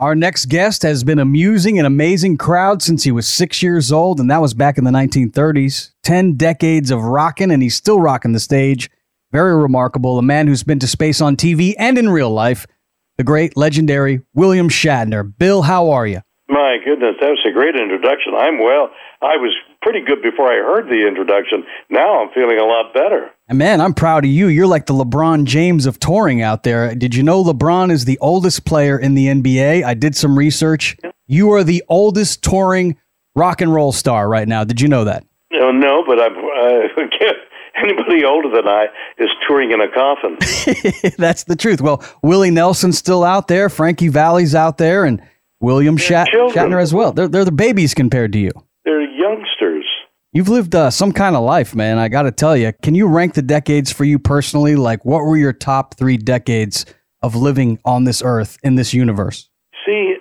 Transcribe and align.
Our 0.00 0.14
next 0.14 0.46
guest 0.46 0.82
has 0.82 1.04
been 1.04 1.18
amusing 1.18 1.76
and 1.76 1.86
amazing 1.86 2.38
crowd 2.38 2.80
since 2.80 3.04
he 3.04 3.12
was 3.12 3.28
six 3.28 3.62
years 3.62 3.92
old, 3.92 4.18
and 4.18 4.30
that 4.30 4.40
was 4.40 4.54
back 4.54 4.78
in 4.78 4.84
the 4.84 4.90
1930s. 4.90 5.90
Ten 6.02 6.38
decades 6.38 6.90
of 6.90 7.02
rocking, 7.02 7.50
and 7.50 7.62
he's 7.62 7.76
still 7.76 8.00
rocking 8.00 8.32
the 8.32 8.40
stage. 8.40 8.90
Very 9.30 9.54
remarkable. 9.54 10.18
A 10.18 10.22
man 10.22 10.46
who's 10.46 10.62
been 10.62 10.78
to 10.78 10.86
space 10.86 11.20
on 11.20 11.36
TV 11.36 11.74
and 11.76 11.98
in 11.98 12.08
real 12.08 12.30
life. 12.30 12.66
The 13.18 13.24
great, 13.24 13.58
legendary 13.58 14.22
William 14.32 14.70
Shatner. 14.70 15.36
Bill, 15.36 15.60
how 15.60 15.90
are 15.90 16.06
you? 16.06 16.22
My 16.48 16.78
goodness, 16.82 17.16
that 17.20 17.28
was 17.28 17.44
a 17.46 17.52
great 17.52 17.76
introduction. 17.76 18.32
I'm 18.34 18.58
well. 18.58 18.88
I 19.20 19.36
was 19.36 19.54
pretty 19.82 20.00
good 20.00 20.22
before 20.22 20.46
I 20.46 20.56
heard 20.56 20.86
the 20.88 21.06
introduction. 21.06 21.64
Now 21.88 22.22
I'm 22.22 22.30
feeling 22.32 22.58
a 22.58 22.64
lot 22.64 22.92
better. 22.92 23.30
And 23.48 23.58
man, 23.58 23.80
I'm 23.80 23.94
proud 23.94 24.24
of 24.24 24.30
you. 24.30 24.48
You're 24.48 24.66
like 24.66 24.86
the 24.86 24.94
LeBron 24.94 25.44
James 25.44 25.86
of 25.86 25.98
touring 25.98 26.42
out 26.42 26.62
there. 26.62 26.94
Did 26.94 27.14
you 27.14 27.22
know 27.22 27.42
LeBron 27.42 27.90
is 27.90 28.04
the 28.04 28.18
oldest 28.18 28.64
player 28.64 28.98
in 28.98 29.14
the 29.14 29.26
NBA? 29.26 29.82
I 29.84 29.94
did 29.94 30.14
some 30.14 30.36
research. 30.36 30.96
You 31.26 31.52
are 31.52 31.64
the 31.64 31.82
oldest 31.88 32.42
touring 32.42 32.96
rock 33.34 33.60
and 33.60 33.72
roll 33.72 33.92
star 33.92 34.28
right 34.28 34.46
now. 34.46 34.64
Did 34.64 34.80
you 34.80 34.88
know 34.88 35.04
that? 35.04 35.24
No, 35.52 35.70
no, 35.72 36.04
but 36.06 36.20
I'm, 36.20 36.36
uh, 36.36 36.88
anybody 37.82 38.24
older 38.24 38.48
than 38.54 38.68
I 38.68 38.86
is 39.18 39.30
touring 39.48 39.72
in 39.72 39.80
a 39.80 39.88
coffin. 39.88 40.36
That's 41.18 41.44
the 41.44 41.56
truth. 41.56 41.80
Well, 41.80 42.04
Willie 42.22 42.50
Nelson's 42.50 42.98
still 42.98 43.24
out 43.24 43.48
there, 43.48 43.68
Frankie 43.68 44.08
Valli's 44.08 44.54
out 44.54 44.78
there, 44.78 45.04
and 45.04 45.22
William 45.60 45.96
Shat- 45.96 46.28
Shatner 46.28 46.80
as 46.80 46.94
well. 46.94 47.12
They're, 47.12 47.28
they're 47.28 47.44
the 47.44 47.52
babies 47.52 47.94
compared 47.94 48.32
to 48.34 48.38
you. 48.38 48.50
You've 50.32 50.48
lived 50.48 50.76
uh, 50.76 50.90
some 50.90 51.10
kind 51.10 51.34
of 51.34 51.42
life, 51.42 51.74
man. 51.74 51.98
I 51.98 52.08
got 52.08 52.22
to 52.22 52.30
tell 52.30 52.56
you. 52.56 52.72
Can 52.82 52.94
you 52.94 53.08
rank 53.08 53.34
the 53.34 53.42
decades 53.42 53.90
for 53.90 54.04
you 54.04 54.16
personally? 54.16 54.76
Like, 54.76 55.04
what 55.04 55.24
were 55.24 55.36
your 55.36 55.52
top 55.52 55.96
three 55.96 56.16
decades 56.16 56.86
of 57.20 57.34
living 57.34 57.80
on 57.84 58.04
this 58.04 58.22
earth 58.24 58.56
in 58.62 58.76
this 58.76 58.94
universe? 58.94 59.48
See, 59.84 60.14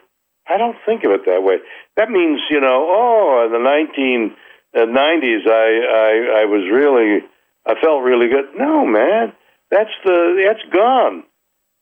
I 0.47 0.57
don't 0.57 0.77
think 0.83 1.03
of 1.03 1.11
it 1.11 1.21
that 1.27 1.43
way. 1.43 1.57
That 1.95 2.09
means, 2.09 2.39
you 2.49 2.59
know, 2.59 2.87
oh, 2.89 3.45
in 3.45 3.52
the 3.52 4.33
1990s, 4.81 5.47
I, 5.47 5.69
I, 5.93 6.41
I 6.41 6.45
was 6.45 6.67
really, 6.73 7.19
I 7.67 7.80
felt 7.80 8.02
really 8.02 8.30
good. 8.30 8.45
No, 8.57 8.87
man, 8.87 9.33
that's 9.69 9.93
the, 10.03 10.43
that's 10.43 10.73
gone. 10.73 11.23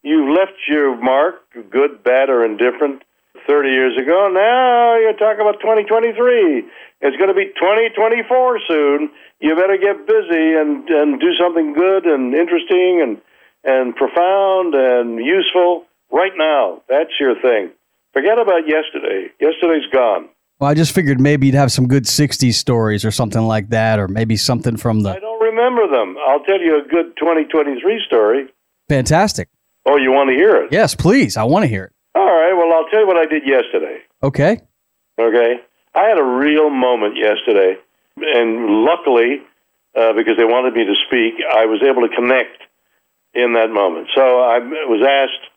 You've 0.03 0.29
left 0.29 0.59
your 0.67 1.01
mark, 1.01 1.35
good, 1.71 2.03
bad, 2.03 2.29
or 2.29 2.43
indifferent, 2.43 3.03
30 3.47 3.69
years 3.69 3.97
ago. 3.97 4.29
Now 4.31 4.99
you're 4.99 5.17
talking 5.17 5.41
about 5.41 5.59
2023. 5.61 6.67
It's 7.01 7.17
going 7.17 7.29
to 7.29 7.33
be 7.33 7.47
2024 7.55 8.59
soon. 8.67 9.09
You 9.39 9.55
better 9.55 9.77
get 9.77 10.05
busy 10.05 10.53
and, 10.53 10.87
and 10.89 11.19
do 11.19 11.31
something 11.39 11.73
good 11.73 12.05
and 12.05 12.33
interesting 12.33 13.01
and, 13.01 13.21
and 13.63 13.95
profound 13.95 14.75
and 14.75 15.23
useful 15.23 15.85
right 16.11 16.33
now. 16.35 16.81
That's 16.89 17.11
your 17.19 17.39
thing. 17.39 17.71
Forget 18.13 18.39
about 18.39 18.67
yesterday. 18.67 19.31
Yesterday's 19.39 19.87
gone. 19.91 20.29
Well, 20.59 20.69
I 20.69 20.73
just 20.73 20.93
figured 20.93 21.21
maybe 21.21 21.45
you'd 21.45 21.55
have 21.55 21.71
some 21.71 21.87
good 21.87 22.05
60s 22.05 22.55
stories 22.55 23.05
or 23.05 23.11
something 23.11 23.43
like 23.43 23.69
that, 23.69 23.99
or 23.99 24.07
maybe 24.07 24.35
something 24.37 24.75
from 24.75 25.03
the. 25.03 25.11
I 25.11 25.19
don't 25.19 25.39
remember 25.41 25.87
them. 25.87 26.15
I'll 26.27 26.43
tell 26.43 26.59
you 26.59 26.81
a 26.83 26.87
good 26.87 27.15
2023 27.17 28.03
story. 28.07 28.47
Fantastic. 28.89 29.49
Oh, 29.85 29.97
you 29.97 30.11
want 30.11 30.29
to 30.31 30.35
hear 30.35 30.55
it? 30.55 30.71
Yes, 30.71 30.95
please. 30.95 31.37
I 31.37 31.43
want 31.43 31.63
to 31.63 31.67
hear 31.67 31.83
it. 31.85 31.93
All 32.15 32.25
right. 32.25 32.46
Well, 32.67 32.79
I'll 32.79 32.89
tell 32.89 32.99
you 32.99 33.07
what 33.07 33.15
I 33.15 33.25
did 33.25 33.47
yesterday. 33.47 33.99
Okay. 34.21 34.59
Okay. 35.17 35.55
I 35.95 36.03
had 36.03 36.17
a 36.17 36.23
real 36.23 36.69
moment 36.69 37.15
yesterday, 37.15 37.77
and 38.17 38.83
luckily, 38.83 39.41
uh, 39.95 40.11
because 40.13 40.35
they 40.37 40.43
wanted 40.43 40.73
me 40.73 40.83
to 40.83 40.95
speak, 41.07 41.35
I 41.49 41.65
was 41.65 41.81
able 41.81 42.07
to 42.07 42.13
connect 42.13 42.61
in 43.33 43.53
that 43.53 43.71
moment. 43.71 44.09
So 44.13 44.41
I 44.41 44.59
was 44.59 45.01
asked 45.01 45.49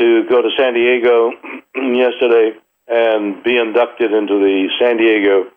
to 0.00 0.24
go 0.30 0.40
to 0.40 0.50
San 0.56 0.74
Diego 0.74 1.32
yesterday 1.74 2.52
and 2.86 3.42
be 3.42 3.58
inducted 3.58 4.12
into 4.12 4.38
the 4.38 4.68
San 4.80 4.98
Diego 4.98 5.50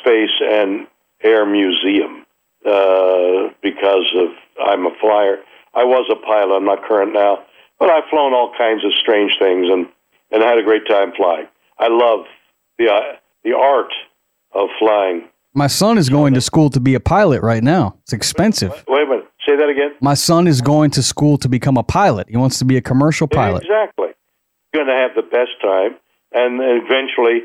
Space 0.00 0.36
and 0.48 0.86
Air 1.24 1.44
Museum 1.44 2.24
uh, 2.64 3.50
because 3.62 4.06
of 4.14 4.30
I'm 4.64 4.86
a 4.86 4.94
flyer. 5.00 5.38
I 5.74 5.84
was 5.84 6.08
a 6.08 6.24
pilot. 6.24 6.54
I'm 6.54 6.64
not 6.64 6.84
current 6.84 7.12
now, 7.12 7.42
but 7.80 7.90
I've 7.90 8.08
flown 8.10 8.32
all 8.32 8.52
kinds 8.56 8.84
of 8.84 8.92
strange 9.00 9.32
things 9.40 9.66
and 9.68 9.88
and 10.32 10.42
I 10.42 10.48
had 10.48 10.58
a 10.58 10.62
great 10.62 10.86
time 10.88 11.12
flying. 11.16 11.46
I 11.78 11.88
love 11.88 12.26
the 12.78 12.88
uh, 12.88 13.16
the 13.44 13.54
art 13.56 13.92
of 14.54 14.68
flying. 14.78 15.28
My 15.54 15.66
son 15.66 15.98
is 15.98 16.08
going 16.08 16.34
to 16.34 16.40
school 16.40 16.70
to 16.70 16.80
be 16.80 16.94
a 16.94 17.00
pilot 17.00 17.42
right 17.42 17.62
now. 17.62 17.96
It's 18.02 18.14
expensive. 18.14 18.70
Wait 18.88 19.02
a 19.02 19.06
minute. 19.06 19.28
Say 19.46 19.56
that 19.56 19.68
again. 19.68 19.94
My 20.00 20.14
son 20.14 20.46
is 20.46 20.62
going 20.62 20.90
to 20.92 21.02
school 21.02 21.36
to 21.38 21.48
become 21.48 21.76
a 21.76 21.82
pilot. 21.82 22.28
He 22.30 22.38
wants 22.38 22.58
to 22.60 22.64
be 22.64 22.76
a 22.76 22.80
commercial 22.80 23.28
pilot. 23.28 23.62
Exactly. 23.62 24.08
He's 24.08 24.78
Going 24.78 24.86
to 24.86 24.94
have 24.94 25.14
the 25.14 25.28
best 25.28 25.52
time, 25.60 25.96
and 26.32 26.58
eventually, 26.62 27.42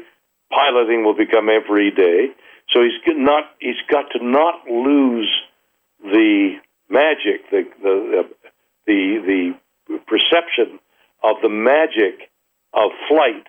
piloting 0.50 1.04
will 1.04 1.16
become 1.18 1.50
every 1.50 1.92
day. 1.92 2.32
So 2.74 2.82
he's 2.82 2.94
not. 3.18 3.44
He's 3.60 3.82
got 3.90 4.06
to 4.12 4.24
not 4.24 4.66
lose 4.70 5.30
the 6.02 6.56
magic, 6.90 7.50
the 7.52 7.64
the 7.84 8.30
the, 8.86 9.54
the 9.88 10.00
perception 10.08 10.80
of 11.24 11.38
the 11.42 11.50
magic 11.50 12.30
of 12.78 12.92
flight 13.10 13.48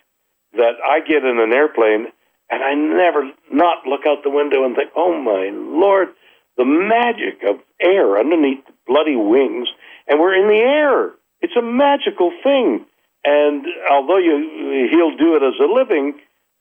that 0.55 0.81
I 0.83 1.01
get 1.01 1.25
in 1.25 1.39
an 1.39 1.53
airplane 1.53 2.09
and 2.51 2.63
I 2.63 2.75
never 2.75 3.31
not 3.53 3.87
look 3.87 4.07
out 4.09 4.25
the 4.25 4.31
window 4.31 4.65
and 4.65 4.75
think, 4.75 4.91
oh 4.97 5.13
my 5.21 5.51
lord, 5.53 6.09
the 6.57 6.65
magic 6.65 7.45
of 7.47 7.61
air 7.81 8.19
underneath 8.19 8.65
the 8.67 8.73
bloody 8.87 9.17
wings, 9.17 9.69
and 10.09 10.19
we're 10.19 10.35
in 10.35 10.49
the 10.49 10.63
air. 10.63 11.13
It's 11.41 11.57
a 11.57 11.63
magical 11.63 12.33
thing. 12.43 12.87
And 13.25 13.67
although 13.91 14.19
you, 14.19 14.89
he'll 14.91 15.17
do 15.17 15.37
it 15.37 15.43
as 15.43 15.61
a 15.61 15.71
living, 15.71 16.15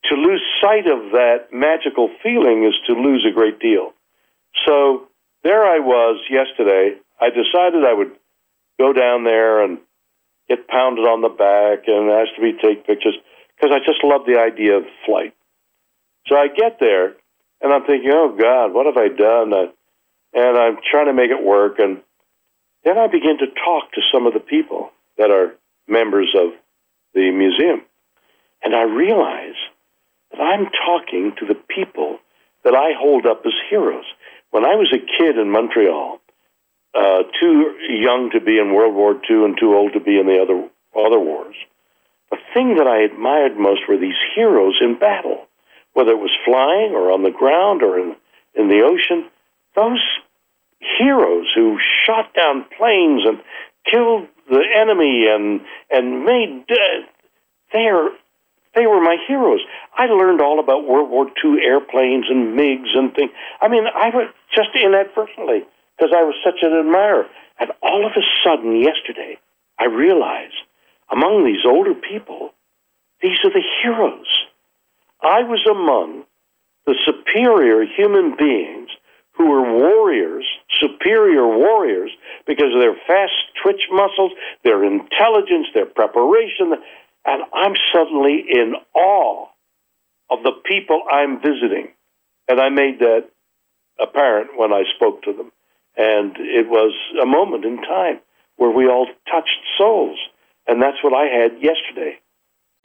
to 0.05 0.15
lose 0.15 0.41
sight 0.61 0.87
of 0.87 1.11
that 1.11 1.47
magical 1.51 2.09
feeling 2.21 2.65
is 2.65 2.75
to 2.87 2.93
lose 2.93 3.25
a 3.27 3.33
great 3.33 3.59
deal. 3.59 3.93
So 4.67 5.07
there 5.43 5.63
I 5.63 5.79
was 5.79 6.19
yesterday. 6.29 6.97
I 7.19 7.29
decided 7.29 7.85
I 7.85 7.93
would 7.93 8.11
go 8.79 8.93
down 8.93 9.23
there 9.23 9.63
and 9.63 9.79
get 10.49 10.67
pounded 10.67 11.05
on 11.05 11.21
the 11.21 11.29
back 11.29 11.87
and 11.87 12.09
asked 12.09 12.35
to 12.35 12.41
be 12.41 12.53
take 12.53 12.87
pictures 12.87 13.15
because 13.55 13.75
I 13.75 13.79
just 13.79 14.03
love 14.03 14.21
the 14.25 14.39
idea 14.39 14.77
of 14.77 14.83
flight. 15.05 15.33
So 16.27 16.35
I 16.35 16.47
get 16.47 16.79
there 16.79 17.15
and 17.61 17.73
I'm 17.73 17.85
thinking, 17.85 18.11
oh 18.13 18.35
God, 18.37 18.73
what 18.73 18.85
have 18.85 18.97
I 18.97 19.09
done? 19.09 19.53
And 20.33 20.57
I'm 20.57 20.77
trying 20.89 21.07
to 21.07 21.13
make 21.13 21.31
it 21.31 21.43
work. 21.43 21.79
And 21.79 22.01
then 22.83 22.97
I 22.97 23.07
begin 23.07 23.37
to 23.39 23.47
talk 23.47 23.91
to 23.93 24.01
some 24.13 24.27
of 24.27 24.33
the 24.33 24.39
people 24.39 24.91
that 25.17 25.31
are 25.31 25.55
members 25.87 26.35
of 26.37 26.51
the 27.13 27.31
museum. 27.31 27.81
And 28.63 28.75
I 28.75 28.83
realize 28.83 29.57
that 30.31 30.41
I'm 30.41 30.67
talking 30.85 31.33
to 31.39 31.45
the 31.45 31.55
people 31.55 32.19
that 32.63 32.75
I 32.75 32.91
hold 32.97 33.25
up 33.25 33.43
as 33.45 33.53
heroes. 33.69 34.05
When 34.51 34.65
I 34.65 34.75
was 34.75 34.93
a 34.93 34.99
kid 34.99 35.37
in 35.37 35.51
Montreal, 35.51 36.19
uh, 36.97 37.23
too 37.39 37.75
young 37.89 38.31
to 38.33 38.41
be 38.41 38.57
in 38.57 38.73
World 38.73 38.95
War 38.95 39.13
II 39.13 39.45
and 39.45 39.57
too 39.59 39.75
old 39.75 39.93
to 39.93 39.99
be 39.99 40.17
in 40.17 40.25
the 40.25 40.41
other 40.41 40.67
other 40.97 41.19
wars. 41.19 41.55
The 42.31 42.37
thing 42.53 42.75
that 42.77 42.87
I 42.87 43.03
admired 43.03 43.57
most 43.57 43.81
were 43.87 43.97
these 43.97 44.17
heroes 44.35 44.79
in 44.81 44.97
battle, 44.97 45.45
whether 45.93 46.11
it 46.11 46.17
was 46.17 46.35
flying 46.43 46.93
or 46.93 47.11
on 47.11 47.21
the 47.21 47.31
ground 47.31 47.83
or 47.83 47.99
in 47.99 48.15
in 48.55 48.67
the 48.67 48.81
ocean. 48.81 49.29
Those 49.75 50.01
heroes 50.97 51.45
who 51.53 51.77
shot 52.05 52.33
down 52.33 52.65
planes 52.75 53.21
and 53.25 53.43
killed 53.85 54.27
the 54.49 54.63
enemy 54.75 55.27
and 55.29 55.61
and 55.91 56.25
made 56.25 56.65
uh, 56.71 57.05
they 57.73 57.85
are 57.85 58.09
they 58.73 58.87
were 58.87 59.01
my 59.01 59.17
heroes. 59.27 59.61
I 59.95 60.05
learned 60.07 60.41
all 60.41 60.59
about 60.59 60.87
World 60.87 61.11
War 61.11 61.27
II 61.27 61.61
airplanes 61.63 62.25
and 62.27 62.57
MiGs 62.57 62.97
and 62.97 63.13
things. 63.13 63.31
I 63.61 63.67
mean, 63.67 63.85
I 63.85 64.09
was 64.09 64.29
just 64.55 64.69
inadvertently 64.75 65.65
because 65.97 66.13
I 66.15 66.23
was 66.23 66.35
such 66.43 66.61
an 66.61 66.77
admirer. 66.77 67.25
And 67.59 67.71
all 67.81 68.05
of 68.05 68.11
a 68.13 68.25
sudden, 68.43 68.81
yesterday, 68.81 69.39
I 69.79 69.85
realized 69.85 70.53
among 71.11 71.45
these 71.45 71.65
older 71.65 71.93
people, 71.95 72.53
these 73.21 73.37
are 73.43 73.51
the 73.51 73.63
heroes. 73.81 74.27
I 75.21 75.41
was 75.41 75.65
among 75.69 76.23
the 76.85 76.95
superior 77.05 77.83
human 77.85 78.35
beings 78.37 78.89
who 79.33 79.49
were 79.49 79.61
warriors, 79.61 80.45
superior 80.79 81.47
warriors, 81.47 82.11
because 82.45 82.73
of 82.73 82.81
their 82.81 82.95
fast 83.07 83.33
twitch 83.61 83.81
muscles, 83.91 84.31
their 84.63 84.83
intelligence, 84.83 85.67
their 85.73 85.85
preparation. 85.85 86.73
and 87.25 87.43
I'm 87.53 87.73
suddenly 87.93 88.43
in 88.49 88.73
awe 88.95 89.47
of 90.29 90.43
the 90.43 90.53
people 90.65 91.03
I'm 91.11 91.39
visiting. 91.39 91.89
And 92.47 92.59
I 92.59 92.69
made 92.69 92.99
that 92.99 93.29
apparent 93.99 94.51
when 94.57 94.71
I 94.71 94.83
spoke 94.95 95.23
to 95.23 95.33
them. 95.33 95.51
And 95.97 96.37
it 96.37 96.69
was 96.69 96.93
a 97.21 97.25
moment 97.25 97.65
in 97.65 97.77
time 97.77 98.19
where 98.57 98.69
we 98.69 98.87
all 98.87 99.07
touched 99.29 99.59
souls. 99.77 100.17
And 100.67 100.81
that's 100.81 100.97
what 101.03 101.13
I 101.13 101.25
had 101.25 101.53
yesterday. 101.61 102.19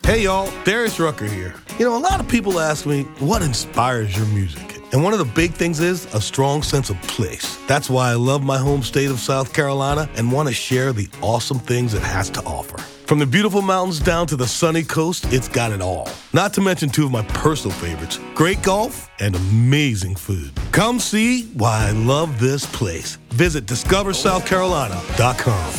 Hey 0.03 0.25
y'all, 0.25 0.51
Darius 0.65 0.99
Rucker 0.99 1.27
here. 1.27 1.55
You 1.79 1.85
know, 1.85 1.97
a 1.97 1.99
lot 1.99 2.21
of 2.21 2.29
people 2.29 2.59
ask 2.59 2.87
me, 2.87 3.03
what 3.21 3.43
inspires 3.43 4.17
your 4.17 4.27
music? 4.27 4.82
And 4.93 5.03
one 5.03 5.15
of 5.15 5.19
the 5.19 5.25
big 5.25 5.55
things 5.55 5.81
is 5.81 6.05
a 6.15 6.21
strong 6.21 6.63
sense 6.63 6.91
of 6.91 7.01
place. 7.03 7.59
That's 7.67 7.89
why 7.89 8.11
I 8.11 8.15
love 8.15 8.43
my 8.43 8.59
home 8.59 8.83
state 8.83 9.11
of 9.11 9.19
South 9.19 9.55
Carolina 9.55 10.07
and 10.17 10.31
want 10.31 10.49
to 10.49 10.55
share 10.55 10.93
the 10.93 11.09
awesome 11.23 11.59
things 11.59 11.95
it 11.95 12.03
has 12.03 12.29
to 12.31 12.43
offer. 12.43 12.77
From 13.07 13.19
the 13.19 13.27
beautiful 13.27 13.63
mountains 13.63 14.01
down 14.01 14.27
to 14.27 14.37
the 14.37 14.47
sunny 14.47 14.83
coast, 14.83 15.33
it's 15.33 15.49
got 15.49 15.73
it 15.73 15.81
all. 15.81 16.11
Not 16.35 16.53
to 16.55 16.61
mention 16.61 16.91
two 16.91 17.07
of 17.07 17.11
my 17.11 17.23
personal 17.23 17.75
favorites 17.77 18.21
great 18.35 18.63
golf 18.63 19.09
and 19.19 19.35
amazing 19.35 20.17
food. 20.17 20.53
Come 20.73 21.01
see 21.01 21.45
why 21.55 21.89
I 21.89 21.93
love 21.93 22.39
this 22.39 22.67
place. 22.67 23.17
Visit 23.31 23.65
discoversouthcarolina.com. 23.67 25.73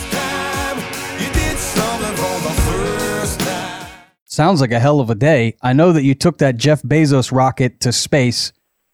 Sounds 4.25 4.61
like 4.61 4.71
a 4.71 4.79
hell 4.79 4.99
of 4.99 5.11
a 5.11 5.15
day. 5.15 5.55
I 5.61 5.73
know 5.73 5.91
that 5.91 6.01
you 6.01 6.15
took 6.15 6.39
that 6.39 6.57
Jeff 6.57 6.81
Bezos 6.81 7.31
rocket 7.31 7.79
to 7.81 7.91
space. 7.91 8.51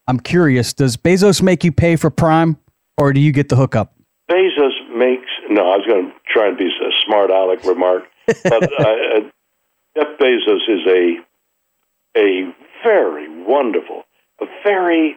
I'm 0.10 0.20
curious, 0.20 0.74
does 0.74 0.98
Bezos 0.98 1.44
make 1.44 1.64
you 1.64 1.72
pay 1.72 1.96
for 1.96 2.10
Prime 2.10 2.58
or 2.98 3.14
do 3.14 3.20
you 3.20 3.32
get 3.32 3.48
the 3.48 3.56
hookup? 3.56 3.94
Bezos 4.28 4.74
makes, 4.98 5.30
no, 5.52 5.62
I 5.62 5.78
was 5.78 5.86
going 5.88 6.08
to 6.08 6.14
try 6.26 6.48
and 6.48 6.58
be 6.58 6.66
a 6.66 6.92
smart 7.06 7.30
aleck 7.30 7.64
remark, 7.64 8.06
but 8.26 8.64
uh, 8.80 9.22
Jeff 9.96 10.18
Bezos 10.20 10.66
is 10.68 10.82
a, 10.88 11.18
a 12.18 12.56
very 12.84 13.30
wonderful, 13.46 14.02
a 14.42 14.46
very, 14.64 15.16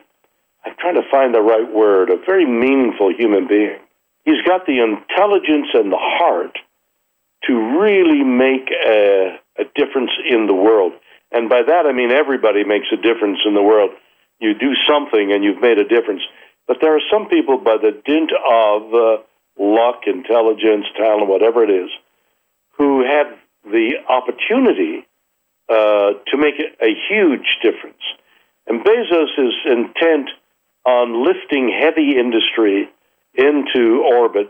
I'm 0.66 0.74
trying 0.78 0.96
to 0.96 1.08
find 1.10 1.34
the 1.34 1.40
right 1.40 1.72
word, 1.72 2.10
a 2.10 2.18
very 2.26 2.44
meaningful 2.44 3.14
human 3.16 3.48
being. 3.48 3.78
He's 4.26 4.42
got 4.46 4.66
the 4.66 4.78
intelligence 4.78 5.68
and 5.72 5.90
the 5.90 5.98
heart 5.98 6.58
to 7.44 7.80
really 7.80 8.22
make 8.22 8.68
a, 8.70 9.38
a 9.58 9.64
difference 9.74 10.10
in 10.28 10.48
the 10.48 10.54
world. 10.54 10.92
And 11.32 11.48
by 11.48 11.62
that 11.66 11.86
I 11.86 11.92
mean 11.92 12.12
everybody 12.12 12.62
makes 12.62 12.88
a 12.92 12.96
difference 12.96 13.38
in 13.46 13.54
the 13.54 13.62
world 13.62 13.92
you 14.42 14.54
do 14.54 14.74
something 14.88 15.32
and 15.32 15.44
you've 15.44 15.60
made 15.60 15.78
a 15.78 15.88
difference. 15.88 16.22
But 16.66 16.78
there 16.80 16.94
are 16.96 17.06
some 17.10 17.28
people, 17.28 17.58
by 17.58 17.76
the 17.76 17.92
dint 18.04 18.30
of 18.32 18.94
uh, 18.94 19.22
luck, 19.58 20.02
intelligence, 20.06 20.86
talent, 20.96 21.28
whatever 21.28 21.62
it 21.64 21.70
is, 21.70 21.90
who 22.78 23.04
have 23.04 23.26
the 23.64 23.94
opportunity 24.08 25.06
uh, 25.68 26.18
to 26.26 26.36
make 26.36 26.54
a 26.58 26.92
huge 27.08 27.58
difference. 27.62 28.02
And 28.66 28.84
Bezos 28.84 29.38
is 29.38 29.54
intent 29.64 30.30
on 30.84 31.24
lifting 31.24 31.72
heavy 31.80 32.16
industry 32.18 32.90
into 33.34 34.04
orbit 34.04 34.48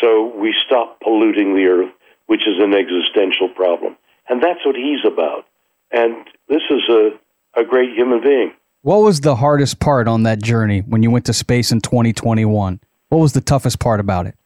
so 0.00 0.32
we 0.36 0.54
stop 0.66 1.00
polluting 1.00 1.54
the 1.54 1.66
earth, 1.66 1.92
which 2.26 2.42
is 2.42 2.58
an 2.58 2.74
existential 2.74 3.48
problem. 3.48 3.96
And 4.28 4.42
that's 4.42 4.64
what 4.64 4.74
he's 4.74 5.04
about. 5.04 5.46
And 5.92 6.26
this 6.48 6.62
is 6.70 6.82
a, 6.88 7.10
a 7.54 7.64
great 7.64 7.94
human 7.94 8.20
being. 8.22 8.52
What 8.84 9.00
was 9.00 9.22
the 9.22 9.36
hardest 9.36 9.80
part 9.80 10.06
on 10.06 10.24
that 10.24 10.42
journey 10.42 10.80
when 10.80 11.02
you 11.02 11.10
went 11.10 11.24
to 11.24 11.32
space 11.32 11.72
in 11.72 11.80
2021? 11.80 12.78
What 13.08 13.18
was 13.18 13.32
the 13.32 13.40
toughest 13.40 13.80
part 13.80 13.98
about 13.98 14.26
it? 14.26 14.36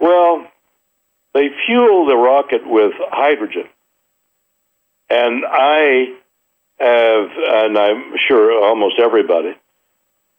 Well, 0.00 0.44
they 1.34 1.50
fuel 1.64 2.04
the 2.04 2.16
rocket 2.16 2.62
with 2.66 2.94
hydrogen. 3.12 3.68
And 5.08 5.44
I 5.48 6.06
have, 6.80 7.28
and 7.30 7.78
I'm 7.78 8.14
sure 8.26 8.60
almost 8.60 8.98
everybody, 8.98 9.54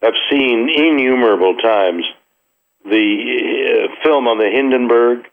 have 0.01 0.13
seen 0.29 0.67
innumerable 0.69 1.55
times 1.55 2.03
the 2.83 2.89
uh, 2.91 4.03
film 4.03 4.27
on 4.27 4.39
the 4.39 4.49
Hindenburg 4.53 5.25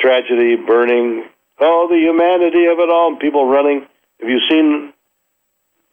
tragedy, 0.00 0.54
burning, 0.54 1.24
oh, 1.58 1.88
the 1.90 1.98
humanity 1.98 2.66
of 2.66 2.78
it 2.78 2.88
all, 2.88 3.16
people 3.16 3.48
running. 3.48 3.84
Have 4.20 4.30
you 4.30 4.38
seen 4.48 4.92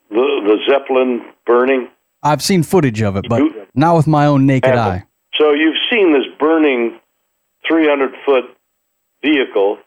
the, 0.10 0.16
the 0.16 0.58
Zeppelin 0.70 1.26
burning? 1.46 1.90
I've 2.22 2.42
seen 2.42 2.64
footage 2.64 3.02
of 3.02 3.16
it, 3.16 3.26
but 3.30 3.42
not 3.74 3.96
with 3.96 4.08
my 4.08 4.26
own 4.26 4.46
naked 4.46 4.76
eye. 4.76 5.06
So 5.40 5.54
you've 5.54 5.78
seen 5.90 6.14
this 6.14 6.26
burning 6.38 7.00
300 7.68 8.12
foot 8.26 8.44
vehicle 9.24 9.78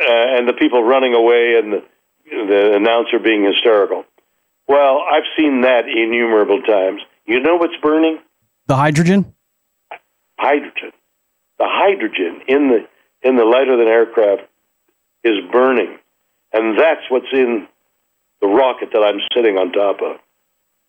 uh, 0.00 0.04
and 0.06 0.48
the 0.48 0.54
people 0.54 0.82
running 0.82 1.14
away 1.14 1.56
and 1.58 1.72
the, 1.72 1.82
the 2.30 2.76
announcer 2.76 3.18
being 3.18 3.44
hysterical. 3.44 4.04
Well, 4.66 5.02
I've 5.10 5.24
seen 5.36 5.62
that 5.62 5.88
innumerable 5.88 6.62
times. 6.62 7.00
You 7.26 7.40
know 7.40 7.56
what's 7.56 7.76
burning? 7.82 8.18
The 8.66 8.76
hydrogen? 8.76 9.34
Hydrogen. 10.38 10.92
The 11.58 11.66
hydrogen 11.66 12.42
in 12.46 12.68
the 12.68 12.86
in 13.28 13.36
the 13.36 13.44
lighter 13.44 13.76
than 13.76 13.88
aircraft 13.88 14.42
is 15.24 15.34
burning. 15.50 15.98
And 16.52 16.78
that's 16.78 17.00
what's 17.08 17.26
in 17.32 17.66
the 18.40 18.46
rocket 18.46 18.90
that 18.92 19.02
I'm 19.02 19.20
sitting 19.34 19.56
on 19.56 19.72
top 19.72 20.00
of. 20.02 20.16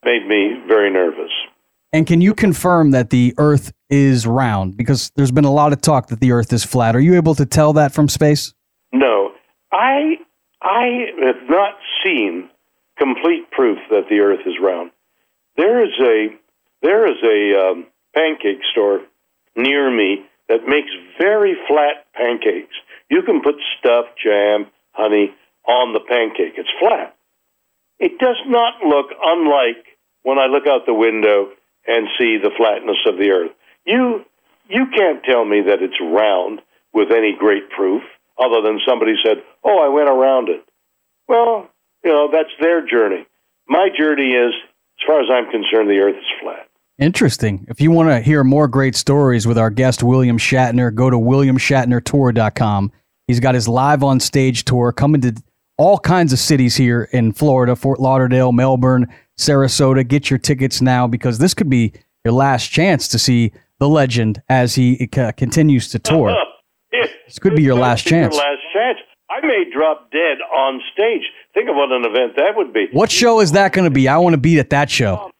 Made 0.05 0.27
me 0.27 0.61
very 0.67 0.91
nervous. 0.91 1.31
And 1.91 2.05
can 2.05 2.21
you 2.21 2.33
confirm 2.33 2.91
that 2.91 3.09
the 3.09 3.33
Earth 3.37 3.73
is 3.89 4.27
round? 4.27 4.77
Because 4.77 5.11
there's 5.15 5.31
been 5.31 5.45
a 5.45 5.51
lot 5.51 5.73
of 5.73 5.81
talk 5.81 6.07
that 6.07 6.19
the 6.19 6.31
Earth 6.31 6.53
is 6.53 6.63
flat. 6.63 6.95
Are 6.95 6.99
you 6.99 7.15
able 7.15 7.35
to 7.35 7.45
tell 7.45 7.73
that 7.73 7.93
from 7.93 8.07
space? 8.07 8.53
No, 8.93 9.31
I 9.71 10.17
I 10.61 11.05
have 11.25 11.49
not 11.49 11.75
seen 12.03 12.49
complete 12.97 13.49
proof 13.51 13.77
that 13.89 14.05
the 14.09 14.19
Earth 14.19 14.41
is 14.45 14.55
round. 14.61 14.91
There 15.57 15.83
is 15.83 15.93
a 15.99 16.27
there 16.81 17.05
is 17.05 17.17
a 17.23 17.69
um, 17.69 17.87
pancake 18.15 18.61
store 18.71 19.01
near 19.55 19.89
me 19.89 20.25
that 20.47 20.67
makes 20.67 20.89
very 21.19 21.55
flat 21.67 22.05
pancakes. 22.13 22.75
You 23.09 23.23
can 23.23 23.41
put 23.41 23.55
stuff, 23.79 24.05
jam, 24.23 24.67
honey 24.91 25.33
on 25.67 25.93
the 25.93 25.99
pancake. 25.99 26.53
It's 26.57 26.69
flat. 26.79 27.15
It 27.99 28.17
does 28.19 28.37
not 28.47 28.81
look 28.85 29.07
unlike 29.21 29.85
when 30.23 30.37
I 30.39 30.47
look 30.47 30.67
out 30.67 30.85
the 30.85 30.93
window 30.93 31.49
and 31.85 32.07
see 32.17 32.37
the 32.41 32.51
flatness 32.57 32.97
of 33.05 33.17
the 33.17 33.29
earth. 33.31 33.51
You 33.85 34.25
you 34.69 34.85
can't 34.95 35.23
tell 35.23 35.45
me 35.45 35.61
that 35.61 35.81
it's 35.81 35.99
round 35.99 36.61
with 36.93 37.11
any 37.11 37.35
great 37.37 37.69
proof 37.71 38.03
other 38.37 38.61
than 38.61 38.79
somebody 38.87 39.13
said, 39.23 39.43
"Oh, 39.63 39.79
I 39.79 39.89
went 39.89 40.09
around 40.09 40.49
it." 40.49 40.63
Well, 41.27 41.69
you 42.03 42.11
know, 42.11 42.29
that's 42.31 42.53
their 42.59 42.85
journey. 42.85 43.25
My 43.67 43.89
journey 43.89 44.31
is 44.31 44.53
as 44.99 45.07
far 45.07 45.21
as 45.21 45.29
I'm 45.31 45.51
concerned 45.51 45.89
the 45.89 45.99
earth 45.99 46.15
is 46.15 46.41
flat. 46.41 46.67
Interesting. 46.97 47.65
If 47.69 47.79
you 47.79 47.91
want 47.91 48.09
to 48.09 48.19
hear 48.19 48.43
more 48.43 48.67
great 48.67 48.95
stories 48.95 49.47
with 49.47 49.57
our 49.57 49.69
guest 49.69 50.03
William 50.03 50.37
Shatner, 50.37 50.93
go 50.93 51.09
to 51.09 51.17
williamshatnertour.com. 51.17 52.91
He's 53.25 53.39
got 53.39 53.55
his 53.55 53.67
live 53.67 54.03
on 54.03 54.19
stage 54.19 54.65
tour 54.65 54.91
coming 54.91 55.21
to 55.21 55.33
all 55.79 55.97
kinds 55.97 56.33
of 56.33 56.39
cities 56.39 56.75
here 56.75 57.07
in 57.13 57.31
Florida, 57.31 57.73
Fort 57.73 58.01
Lauderdale, 58.01 58.51
Melbourne, 58.51 59.07
Sarasota. 59.37 60.05
Get 60.05 60.29
your 60.29 60.37
tickets 60.37 60.81
now 60.81 61.07
because 61.07 61.39
this 61.39 61.53
could 61.53 61.69
be 61.69 61.93
your 62.25 62.33
last 62.33 62.67
chance 62.67 63.07
to 63.07 63.17
see 63.17 63.53
the 63.79 63.87
legend 63.87 64.43
as 64.49 64.75
he 64.75 65.09
uh, 65.17 65.31
continues 65.31 65.87
to 65.89 65.97
tour. 65.97 66.35
this 67.25 67.39
could 67.39 67.55
be 67.55 67.63
your 67.63 67.75
last 67.75 68.05
chance. 68.05 68.35
Your 68.35 68.43
last 68.43 68.61
chance. 68.73 68.97
I 69.29 69.39
may 69.45 69.63
drop 69.73 70.11
dead 70.11 70.39
on 70.53 70.81
stage. 70.91 71.21
Think 71.53 71.69
of 71.69 71.77
what 71.77 71.93
an 71.93 72.03
event 72.03 72.35
that 72.35 72.57
would 72.57 72.73
be. 72.73 72.87
What 72.91 73.09
show 73.09 73.39
is 73.39 73.53
that 73.53 73.71
going 73.71 73.85
to 73.85 73.93
be? 73.93 74.09
I 74.09 74.17
want 74.17 74.33
to 74.33 74.37
be 74.39 74.59
at 74.59 74.71
that 74.71 74.89
show. 74.89 75.31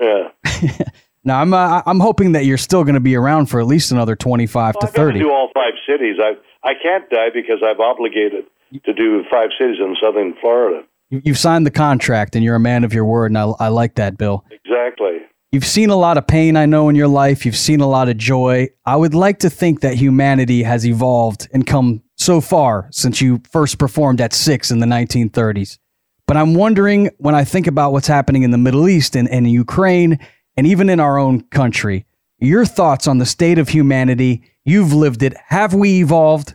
Yeah. 0.00 0.28
now 1.24 1.40
I'm 1.40 1.52
uh, 1.52 1.82
I'm 1.86 1.98
hoping 1.98 2.32
that 2.32 2.44
you're 2.44 2.56
still 2.56 2.84
going 2.84 2.94
to 2.94 3.00
be 3.00 3.16
around 3.16 3.46
for 3.46 3.58
at 3.58 3.66
least 3.66 3.90
another 3.90 4.14
25 4.14 4.76
well, 4.80 4.80
to 4.80 4.86
30. 4.86 5.18
do 5.18 5.30
all 5.32 5.50
five 5.52 5.72
cities. 5.88 6.18
I 6.22 6.34
I 6.62 6.74
can't 6.80 7.10
die 7.10 7.30
because 7.34 7.64
I've 7.66 7.80
obligated 7.80 8.44
to 8.80 8.92
do 8.92 9.22
five 9.30 9.50
cities 9.58 9.76
in 9.80 9.96
southern 10.02 10.34
Florida. 10.40 10.82
You've 11.10 11.38
signed 11.38 11.66
the 11.66 11.70
contract 11.70 12.34
and 12.34 12.44
you're 12.44 12.54
a 12.54 12.60
man 12.60 12.84
of 12.84 12.94
your 12.94 13.04
word, 13.04 13.26
and 13.26 13.38
I, 13.38 13.44
I 13.60 13.68
like 13.68 13.96
that, 13.96 14.16
Bill. 14.16 14.44
Exactly. 14.50 15.18
You've 15.50 15.66
seen 15.66 15.90
a 15.90 15.96
lot 15.96 16.16
of 16.16 16.26
pain, 16.26 16.56
I 16.56 16.64
know, 16.64 16.88
in 16.88 16.96
your 16.96 17.08
life. 17.08 17.44
You've 17.44 17.56
seen 17.56 17.82
a 17.82 17.88
lot 17.88 18.08
of 18.08 18.16
joy. 18.16 18.70
I 18.86 18.96
would 18.96 19.12
like 19.12 19.40
to 19.40 19.50
think 19.50 19.80
that 19.80 19.94
humanity 19.94 20.62
has 20.62 20.86
evolved 20.86 21.46
and 21.52 21.66
come 21.66 22.02
so 22.16 22.40
far 22.40 22.88
since 22.90 23.20
you 23.20 23.42
first 23.50 23.78
performed 23.78 24.22
at 24.22 24.32
six 24.32 24.70
in 24.70 24.78
the 24.78 24.86
1930s. 24.86 25.78
But 26.26 26.38
I'm 26.38 26.54
wondering 26.54 27.10
when 27.18 27.34
I 27.34 27.44
think 27.44 27.66
about 27.66 27.92
what's 27.92 28.06
happening 28.06 28.44
in 28.44 28.50
the 28.50 28.58
Middle 28.58 28.88
East 28.88 29.14
and, 29.14 29.28
and 29.28 29.50
Ukraine 29.50 30.18
and 30.56 30.66
even 30.66 30.88
in 30.88 31.00
our 31.00 31.18
own 31.18 31.42
country, 31.42 32.06
your 32.38 32.64
thoughts 32.64 33.06
on 33.06 33.18
the 33.18 33.26
state 33.26 33.58
of 33.58 33.68
humanity. 33.68 34.42
You've 34.64 34.94
lived 34.94 35.22
it. 35.22 35.34
Have 35.48 35.74
we 35.74 36.00
evolved? 36.00 36.54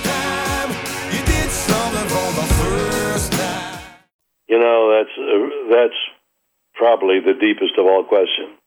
know, 4.61 4.95
that's 4.95 5.17
uh, 5.17 5.75
that's 5.75 5.99
probably 6.75 7.19
the 7.19 7.33
deepest 7.33 7.77
of 7.77 7.85
all 7.85 8.03
questions, 8.03 8.57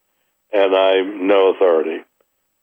and 0.52 0.74
I'm 0.74 1.26
no 1.26 1.54
authority, 1.54 2.04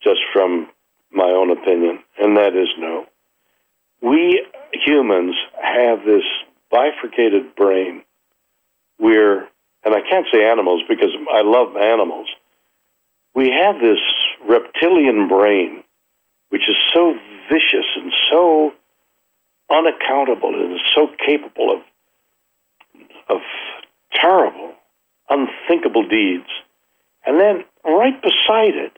just 0.04 0.20
from 0.34 0.70
my 1.12 1.26
own 1.26 1.52
opinion, 1.52 2.00
and 2.20 2.38
that 2.38 2.56
is 2.56 2.70
no. 2.78 3.06
We 4.02 4.46
humans 4.74 5.36
have 5.62 6.00
this 6.06 6.24
bifurcated 6.72 7.56
brain. 7.56 8.04
We're, 9.00 9.48
and 9.84 9.96
I 9.96 10.02
can't 10.10 10.28
say 10.32 10.46
animals 10.46 10.82
because 10.88 11.12
I 11.34 11.42
love 11.42 11.76
animals. 11.76 12.28
We 13.36 13.50
have 13.50 13.76
this 13.82 14.00
reptilian 14.48 15.28
brain, 15.28 15.84
which 16.50 16.68
is 16.70 16.76
so 16.94 17.16
vicious 17.50 17.86
and 17.96 18.12
so 18.30 18.74
unaccountable 19.70 20.54
and 20.54 20.74
is 20.74 20.82
so 20.96 21.08
capable 21.26 21.72
of 21.72 21.80
of 23.32 23.42
terrible, 24.14 24.74
unthinkable 25.30 26.08
deeds. 26.08 26.50
And 27.26 27.40
then 27.40 27.64
right 27.86 28.22
beside 28.22 28.76
it 28.76 28.98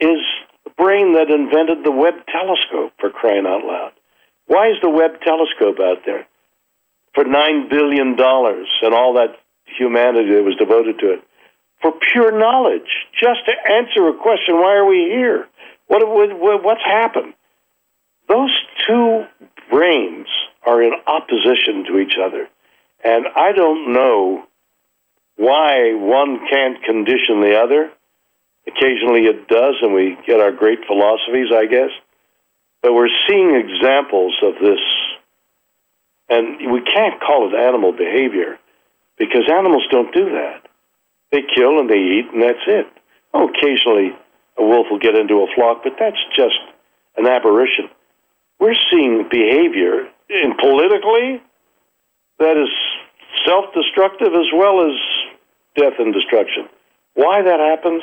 is 0.00 0.20
the 0.64 0.70
brain 0.76 1.14
that 1.14 1.30
invented 1.30 1.84
the 1.84 1.92
Webb 1.92 2.26
telescope 2.26 2.92
for 3.00 3.10
crying 3.10 3.46
out 3.46 3.64
loud. 3.64 3.92
Why 4.46 4.68
is 4.68 4.76
the 4.82 4.90
Webb 4.90 5.20
telescope 5.24 5.80
out 5.80 6.04
there? 6.04 6.26
For 7.14 7.24
$9 7.24 7.70
billion 7.70 8.10
and 8.10 8.94
all 8.94 9.14
that 9.14 9.36
humanity 9.64 10.34
that 10.34 10.44
was 10.44 10.56
devoted 10.56 10.98
to 11.00 11.14
it. 11.14 11.22
For 11.82 11.92
pure 12.12 12.38
knowledge, 12.38 12.88
just 13.12 13.40
to 13.46 13.52
answer 13.72 14.08
a 14.08 14.18
question 14.20 14.56
why 14.56 14.76
are 14.76 14.86
we 14.86 15.08
here? 15.08 15.46
What, 15.88 16.06
what, 16.06 16.62
what's 16.62 16.84
happened? 16.84 17.34
Those 18.28 18.52
two 18.86 19.24
brains 19.70 20.26
are 20.66 20.82
in 20.82 20.92
opposition 21.06 21.84
to 21.86 21.98
each 21.98 22.14
other. 22.22 22.48
And 23.06 23.26
I 23.36 23.52
don't 23.52 23.92
know 23.92 24.42
why 25.36 25.94
one 25.94 26.40
can't 26.50 26.82
condition 26.82 27.40
the 27.40 27.54
other. 27.54 27.92
Occasionally 28.66 29.26
it 29.30 29.46
does, 29.46 29.76
and 29.80 29.94
we 29.94 30.18
get 30.26 30.40
our 30.40 30.50
great 30.50 30.80
philosophies, 30.88 31.54
I 31.54 31.66
guess. 31.66 31.90
But 32.82 32.94
we're 32.94 33.14
seeing 33.28 33.54
examples 33.54 34.34
of 34.42 34.54
this, 34.60 34.80
and 36.28 36.72
we 36.72 36.80
can't 36.82 37.20
call 37.20 37.48
it 37.48 37.54
animal 37.54 37.92
behavior 37.92 38.58
because 39.16 39.48
animals 39.56 39.84
don't 39.92 40.12
do 40.12 40.24
that. 40.24 40.66
They 41.30 41.42
kill 41.54 41.78
and 41.78 41.88
they 41.88 42.18
eat, 42.18 42.26
and 42.32 42.42
that's 42.42 42.66
it. 42.66 42.86
Oh, 43.32 43.48
occasionally 43.48 44.18
a 44.58 44.64
wolf 44.64 44.88
will 44.90 44.98
get 44.98 45.14
into 45.14 45.46
a 45.46 45.54
flock, 45.54 45.84
but 45.84 45.92
that's 45.96 46.18
just 46.34 46.58
an 47.16 47.28
aberration. 47.28 47.88
We're 48.58 48.74
seeing 48.90 49.28
behavior 49.30 50.08
in 50.28 50.56
politically 50.58 51.40
that 52.38 52.56
is 52.56 52.68
self 53.46 53.66
destructive 53.74 54.34
as 54.34 54.48
well 54.54 54.86
as 54.86 54.96
death 55.76 55.98
and 55.98 56.12
destruction. 56.12 56.68
Why 57.14 57.42
that 57.42 57.60
happens 57.60 58.02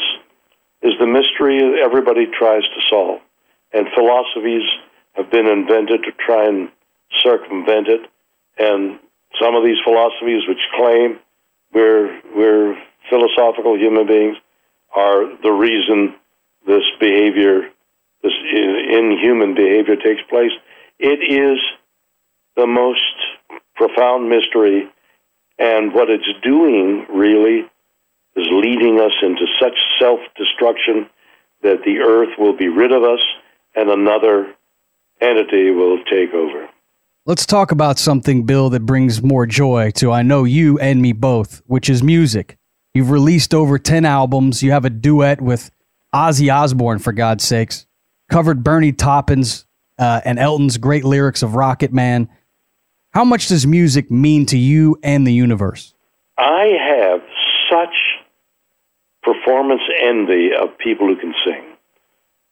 is 0.82 0.94
the 1.00 1.08
mystery 1.08 1.82
everybody 1.84 2.26
tries 2.28 2.64
to 2.64 2.82
solve 2.90 3.22
and 3.74 3.88
philosophies 3.96 4.64
have 5.14 5.30
been 5.32 5.48
invented 5.48 6.04
to 6.04 6.12
try 6.12 6.48
and 6.48 6.70
circumvent 7.24 7.88
it. 7.88 8.02
And 8.58 9.00
some 9.42 9.56
of 9.56 9.64
these 9.64 9.78
philosophies, 9.84 10.48
which 10.48 10.62
claim 10.76 11.20
we're 11.74 12.22
we're 12.36 12.78
philosophical 13.10 13.78
human 13.78 14.08
beings, 14.08 14.38
are 14.96 15.26
the 15.42 15.52
reason 15.52 16.16
this 16.66 16.84
behavior, 17.00 17.70
this 18.22 18.34
inhuman 18.54 19.56
behavior, 19.56 19.96
takes 19.96 20.22
place. 20.30 20.52
It 21.00 21.20
is 21.20 21.60
the 22.56 22.68
most 22.68 23.02
profound 23.76 24.30
mystery, 24.30 24.90
and 25.60 25.94
what 25.94 26.10
it's 26.10 26.28
doing 26.44 27.06
really 27.10 27.66
is 28.36 28.48
leading 28.52 29.00
us 29.00 29.14
into 29.22 29.46
such 29.60 29.78
self 30.00 30.20
destruction 30.38 31.10
that 31.62 31.84
the 31.86 32.00
earth 32.00 32.38
will 32.38 32.56
be 32.56 32.68
rid 32.68 32.92
of 32.92 33.04
us 33.04 33.22
and 33.76 33.90
another 33.90 34.54
entity 35.22 35.72
will 35.72 35.98
take 36.06 36.34
over. 36.34 36.70
Let's 37.26 37.46
talk 37.46 37.72
about 37.72 38.00
something, 38.00 38.44
Bill, 38.44 38.70
that 38.72 38.86
brings 38.86 39.24
more 39.24 39.46
joy 39.46 39.92
to 39.92 40.12
I 40.12 40.24
know 40.24 40.44
you 40.44 40.78
and 40.80 41.02
me 41.02 41.14
both, 41.14 41.62
which 41.68 41.90
is 41.90 42.04
music. 42.04 42.58
You've 42.94 43.10
released 43.12 43.54
over 43.54 43.80
10 43.80 44.06
albums. 44.06 44.62
You 44.62 44.72
have 44.72 44.86
a 44.86 44.90
duet 44.90 45.42
with 45.42 45.72
Ozzy 46.14 46.54
Osbourne, 46.54 47.00
for 47.00 47.14
God's 47.14 47.44
sakes. 47.44 47.88
Covered 48.30 48.64
Bernie 48.64 48.92
Taupin's 48.92 49.66
uh, 49.98 50.22
and 50.26 50.38
Elton's 50.38 50.78
great 50.78 51.06
lyrics 51.06 51.42
of 51.42 51.56
Rocket 51.56 51.94
Man. 51.94 52.30
How 53.14 53.24
much 53.24 53.48
does 53.48 53.68
music 53.68 54.10
mean 54.10 54.48
to 54.48 54.58
you 54.58 54.98
and 55.04 55.28
the 55.28 55.34
universe? 55.34 55.94
I 56.36 56.66
have 56.82 57.22
such 57.70 57.94
performance 59.22 59.84
envy 60.02 60.50
of 60.60 60.76
people 60.80 61.08
who 61.08 61.16
can 61.18 61.34
sing. 61.46 61.64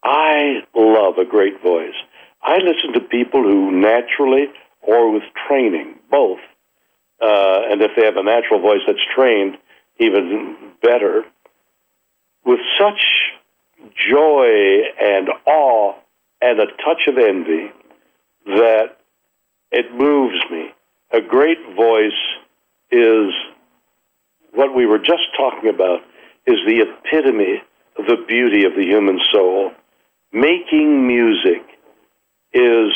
I 0.04 0.60
love 0.76 1.18
a 1.18 1.26
great 1.26 1.64
voice. 1.64 1.96
I 2.44 2.58
listen 2.58 2.94
to 2.94 3.00
people 3.00 3.42
who 3.42 3.72
naturally 3.72 4.50
or 4.84 5.12
with 5.12 5.24
training, 5.48 5.96
both, 6.12 6.40
uh, 7.20 7.62
and 7.70 7.82
if 7.82 7.92
they 7.96 8.06
have 8.06 8.18
a 8.18 8.24
natural 8.24 8.62
voice 8.62 8.82
that's 8.86 9.00
trained, 9.16 9.58
even 10.00 10.56
better, 10.84 11.24
with 12.46 12.60
such 12.80 13.02
joy 13.96 14.82
and 15.02 15.28
awe 15.48 15.96
and 16.40 16.60
a 16.60 16.68
touch 16.68 17.08
of 17.08 17.18
envy 17.18 17.72
that 18.46 19.01
it 19.72 19.94
moves 19.94 20.40
me. 20.52 20.72
A 21.12 21.22
great 21.22 21.60
voice 21.76 22.12
is 22.92 23.34
what 24.54 24.76
we 24.76 24.86
were 24.86 25.00
just 25.00 25.24
talking 25.38 25.70
about, 25.70 26.02
is 26.46 26.58
the 26.68 26.82
epitome 26.82 27.62
of 27.98 28.06
the 28.06 28.24
beauty 28.28 28.66
of 28.66 28.74
the 28.76 28.84
human 28.84 29.20
soul 29.32 29.72
making 30.34 31.08
music 31.08 31.62
is, 32.54 32.94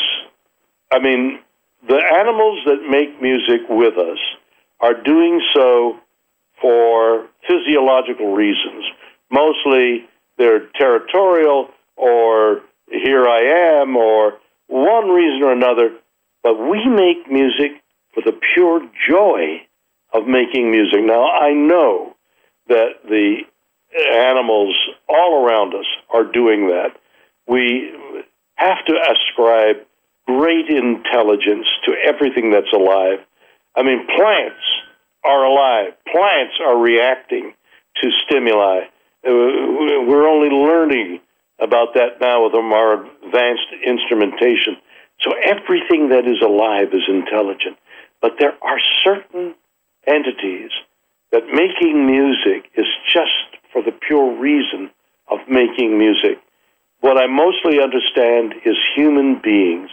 I 0.90 0.98
mean, 1.00 1.40
the 1.86 2.00
animals 2.18 2.60
that 2.66 2.88
make 2.88 3.20
music 3.20 3.62
with 3.68 3.96
us 3.98 4.18
are 4.80 4.94
doing 4.94 5.40
so 5.54 5.96
for 6.60 7.26
physiological 7.46 8.34
reasons. 8.34 8.84
Mostly 9.30 10.06
they're 10.38 10.68
territorial 10.78 11.68
or 11.96 12.62
here 12.90 13.26
I 13.26 13.80
am 13.80 13.96
or 13.96 14.38
one 14.68 15.08
reason 15.08 15.42
or 15.42 15.52
another, 15.52 15.90
make 16.88 17.30
music 17.30 17.82
for 18.14 18.22
the 18.22 18.38
pure 18.54 18.80
joy 19.08 19.62
of 20.12 20.26
making 20.26 20.70
music. 20.70 21.00
Now, 21.02 21.30
I 21.30 21.52
know 21.52 22.16
that 22.68 23.02
the 23.04 23.40
animals 24.12 24.76
all 25.08 25.44
around 25.44 25.74
us 25.74 25.86
are 26.12 26.24
doing 26.24 26.68
that 26.68 26.96
we 27.46 27.92
have 28.56 28.84
to 28.86 28.94
ascribe 29.10 29.76
great 30.26 30.68
intelligence 30.68 31.66
to 31.84 31.92
everything 32.04 32.50
that's 32.50 32.72
alive. 32.72 33.18
I 33.76 33.82
mean, 33.82 34.06
plants 34.16 34.62
are 35.24 35.44
alive, 35.44 35.92
plants 36.10 36.54
are 36.64 36.78
reacting 36.78 37.52
to 38.02 38.10
stimuli. 38.26 38.80
Uh, 39.26 39.30
we're 40.06 40.28
only 40.28 40.48
learning 40.50 41.20
about 41.60 41.94
that 41.94 42.20
now 42.20 42.44
with 42.44 42.54
our 42.54 43.04
advanced 43.24 43.72
instrumentation. 43.84 44.76
So 45.20 45.32
everything 45.42 46.10
that 46.10 46.26
is 46.26 46.40
alive 46.44 46.88
is 46.92 47.02
intelligent. 47.08 47.78
But 48.20 48.32
there 48.38 48.54
are 48.62 48.78
certain 49.04 49.54
entities 50.06 50.70
that 51.32 51.46
making 51.52 52.06
music 52.06 52.70
is 52.76 52.86
just 53.12 53.60
for 53.72 53.82
the 53.82 53.92
pure 53.92 54.38
reason 54.38 54.90
of 55.28 55.38
making 55.48 55.98
music. 55.98 56.38
What 57.00 57.18
I 57.20 57.26
mostly 57.26 57.80
understand 57.80 58.54
is 58.64 58.76
human 58.94 59.40
beings 59.42 59.90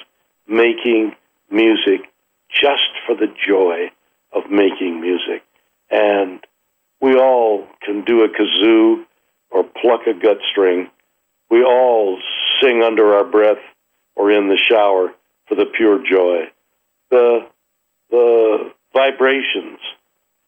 making 0.47 1.15
music 1.49 2.01
just 2.49 2.91
for 3.05 3.15
the 3.15 3.27
joy 3.47 3.91
of 4.31 4.49
making 4.49 5.01
music. 5.01 5.43
And 5.89 6.39
we 7.01 7.15
all 7.15 7.67
can 7.81 8.03
do 8.03 8.23
a 8.23 8.29
kazoo 8.29 9.03
or 9.51 9.63
pluck 9.63 10.01
a 10.07 10.13
gut 10.13 10.37
string. 10.51 10.89
We 11.49 11.63
all 11.63 12.19
sing 12.61 12.81
under 12.83 13.15
our 13.15 13.25
breath 13.25 13.59
or 14.15 14.31
in 14.31 14.47
the 14.47 14.57
shower 14.57 15.13
for 15.47 15.55
the 15.55 15.65
pure 15.65 15.99
joy. 15.99 16.45
The, 17.09 17.47
the 18.09 18.71
vibrations 18.93 19.79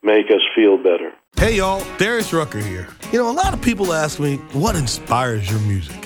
make 0.02 0.26
us 0.26 0.42
feel 0.54 0.76
better. 0.76 1.12
Hey, 1.36 1.56
y'all, 1.56 1.84
Darius 1.98 2.32
Rucker 2.32 2.60
here. 2.60 2.88
You 3.12 3.18
know, 3.18 3.30
a 3.30 3.32
lot 3.32 3.52
of 3.52 3.60
people 3.60 3.92
ask 3.92 4.18
me, 4.18 4.36
what 4.52 4.74
inspires 4.74 5.50
your 5.50 5.60
music? 5.60 6.05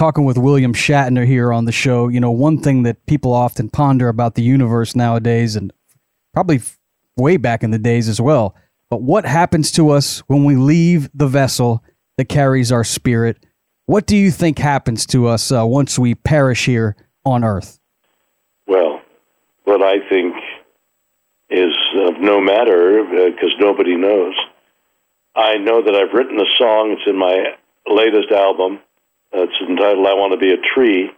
Talking 0.00 0.24
with 0.24 0.38
William 0.38 0.72
Shatner 0.72 1.26
here 1.26 1.52
on 1.52 1.66
the 1.66 1.72
show, 1.72 2.08
you 2.08 2.20
know, 2.20 2.30
one 2.30 2.58
thing 2.58 2.84
that 2.84 3.04
people 3.04 3.34
often 3.34 3.68
ponder 3.68 4.08
about 4.08 4.34
the 4.34 4.40
universe 4.40 4.96
nowadays, 4.96 5.56
and 5.56 5.74
probably 6.32 6.62
way 7.18 7.36
back 7.36 7.62
in 7.62 7.70
the 7.70 7.78
days 7.78 8.08
as 8.08 8.18
well, 8.18 8.54
but 8.88 9.02
what 9.02 9.26
happens 9.26 9.70
to 9.72 9.90
us 9.90 10.20
when 10.20 10.44
we 10.44 10.56
leave 10.56 11.10
the 11.12 11.26
vessel 11.26 11.84
that 12.16 12.30
carries 12.30 12.72
our 12.72 12.82
spirit? 12.82 13.44
What 13.84 14.06
do 14.06 14.16
you 14.16 14.30
think 14.30 14.58
happens 14.58 15.04
to 15.08 15.26
us 15.26 15.52
uh, 15.52 15.66
once 15.66 15.98
we 15.98 16.14
perish 16.14 16.64
here 16.64 16.96
on 17.26 17.44
earth? 17.44 17.78
Well, 18.66 19.02
what 19.64 19.82
I 19.82 19.96
think 20.08 20.34
is 21.50 21.76
of 22.06 22.18
no 22.18 22.40
matter 22.40 23.04
because 23.04 23.52
uh, 23.58 23.60
nobody 23.60 23.96
knows. 23.96 24.34
I 25.36 25.58
know 25.58 25.82
that 25.82 25.94
I've 25.94 26.14
written 26.14 26.40
a 26.40 26.48
song. 26.56 26.96
It's 26.96 27.06
in 27.06 27.18
my 27.18 27.52
latest 27.86 28.32
album. 28.32 28.78
It's 29.32 29.52
entitled 29.68 30.06
"I 30.06 30.14
Want 30.14 30.32
to 30.32 30.38
Be 30.38 30.52
a 30.52 30.74
Tree," 30.74 31.10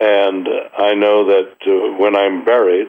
and 0.00 0.48
I 0.76 0.94
know 0.94 1.26
that 1.26 1.52
uh, 1.66 1.96
when 1.98 2.16
I'm 2.16 2.44
buried, 2.44 2.88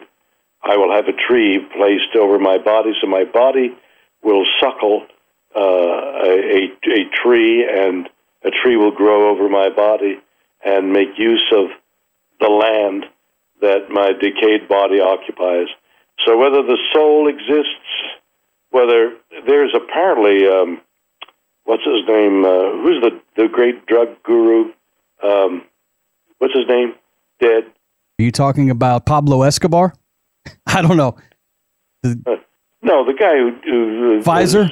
I 0.64 0.78
will 0.78 0.94
have 0.94 1.08
a 1.08 1.14
tree 1.28 1.60
placed 1.76 2.16
over 2.16 2.40
my 2.40 2.58
body, 2.58 2.94
so 3.02 3.08
my 3.08 3.24
body 3.24 3.76
will 4.24 4.46
suckle 4.60 5.06
uh, 5.56 5.60
a, 5.60 6.72
a 6.86 7.10
tree, 7.24 7.68
and 7.70 8.10
a 8.44 8.52
tree 8.52 8.78
will 8.78 8.92
grow 8.92 9.30
over 9.32 9.50
my 9.50 9.70
body 9.70 10.20
and 10.64 10.94
make 10.94 11.18
use 11.18 11.46
of 11.56 11.70
the 12.40 12.48
land 12.50 13.06
that 13.62 13.90
my 13.90 14.12
decayed 14.14 14.68
body 14.68 15.00
occupies. 15.00 15.68
So 16.26 16.38
whether 16.38 16.62
the 16.64 16.78
soul 16.94 17.28
exists, 17.28 17.92
whether 18.70 19.14
there's 19.48 19.74
apparently 19.76 20.48
um, 20.48 20.82
what's 21.65 21.84
his 21.84 22.08
name? 22.08 22.46
Uh, 22.46 22.72
who's 22.84 23.01
the 23.01 23.22
the 23.36 23.48
great 23.48 23.86
drug 23.86 24.10
guru? 24.24 24.72
Um, 25.24 25.63
what's 26.39 26.53
his 26.53 26.68
name? 26.68 26.94
Dead. 27.39 27.63
Are 28.20 28.24
you 28.24 28.32
talking 28.32 28.70
about 28.70 29.06
Pablo 29.06 29.41
Escobar? 29.41 29.94
I 30.68 30.82
don't 30.82 30.98
know. 30.98 31.15
The, 32.03 32.22
uh, 32.25 32.36
no, 32.82 33.06
the 33.06 33.13
guy 33.13 33.38
who, 33.38 33.51
who 33.63 34.22
Pfizer. 34.22 34.70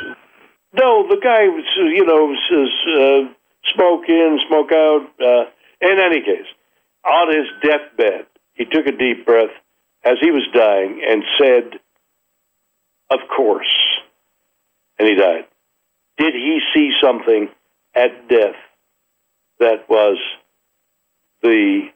No, 0.74 1.08
the 1.08 1.20
guy 1.22 1.48
was 1.48 1.66
you 1.78 2.06
know 2.06 2.34
uh, 2.34 3.34
smoke 3.74 4.08
in, 4.08 4.40
smoke 4.48 4.72
out. 4.72 5.08
Uh, 5.20 5.46
in 5.82 6.00
any 6.00 6.22
case, 6.22 6.46
on 7.10 7.28
his 7.30 7.48
deathbed, 7.64 8.26
he 8.54 8.66
took 8.66 8.86
a 8.86 8.92
deep 8.92 9.26
breath 9.26 9.52
as 10.04 10.18
he 10.22 10.32
was 10.32 10.48
dying 10.54 11.02
and 11.08 11.24
said, 11.40 11.80
Of 13.10 13.20
course. 13.36 13.74
And 14.98 15.08
he 15.08 15.16
died. 15.16 15.46
Did 16.20 16.34
he 16.34 16.60
see 16.74 16.92
something 17.02 17.48
at 17.96 18.28
death 18.28 18.56
that 19.60 19.90
was 19.90 20.18
the 21.42 21.88